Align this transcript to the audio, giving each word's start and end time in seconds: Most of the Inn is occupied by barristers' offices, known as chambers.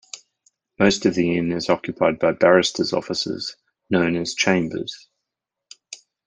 Most 0.79 1.05
of 1.05 1.13
the 1.13 1.37
Inn 1.37 1.51
is 1.51 1.69
occupied 1.69 2.17
by 2.17 2.31
barristers' 2.31 2.91
offices, 2.91 3.55
known 3.91 4.15
as 4.15 4.33
chambers. 4.33 5.07